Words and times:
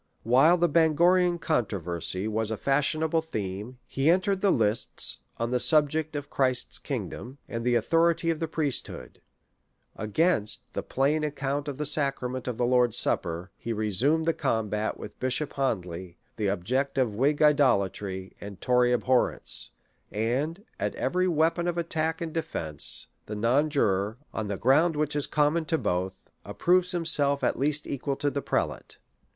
While 0.23 0.57
the 0.57 0.67
Bangorian 0.67 1.37
controversy 1.39 2.27
was 2.27 2.49
a 2.49 2.57
fashionable 2.57 3.21
theme, 3.21 3.77
he 3.85 4.09
entered 4.09 4.41
the 4.41 4.49
lists 4.49 5.19
on 5.37 5.51
the 5.51 5.59
subject 5.59 6.15
of 6.15 6.27
Christ's 6.27 6.79
kingdom, 6.79 7.37
and 7.47 7.63
the 7.63 7.75
authority 7.75 8.31
of 8.31 8.39
the 8.39 8.47
priest 8.47 8.87
hood 8.87 9.21
Against 9.95 10.63
the 10.73 10.81
Plain 10.81 11.23
Account 11.23 11.67
of 11.67 11.77
the 11.77 11.85
Sacrament 11.85 12.47
of 12.47 12.57
the 12.57 12.65
Lord's 12.65 12.97
Supper, 12.97 13.51
he 13.55 13.73
resumed 13.73 14.25
the 14.25 14.33
combat 14.33 14.97
with 14.97 15.19
Bishop 15.19 15.53
Hoadley, 15.53 16.17
the 16.35 16.49
object 16.49 16.97
of 16.97 17.13
Whig 17.13 17.39
idolatry, 17.43 18.35
and 18.41 18.59
Tory 18.59 18.91
abhorrence; 18.93 19.69
and, 20.11 20.65
at 20.79 20.95
every 20.95 21.27
weapon 21.27 21.67
of 21.67 21.77
attack 21.77 22.21
and 22.21 22.33
defence, 22.33 23.05
the 23.27 23.35
noii 23.35 23.69
juror, 23.69 24.17
on 24.33 24.47
the 24.47 24.57
ground 24.57 24.95
which 24.95 25.15
is 25.15 25.27
com 25.27 25.53
mon 25.53 25.65
to 25.65 25.77
both, 25.77 26.31
approves 26.43 26.91
himself 26.91 27.43
at 27.43 27.59
least 27.59 27.85
equal 27.85 28.15
to 28.15 28.31
the 28.31 28.41
prelate. 28.41 28.97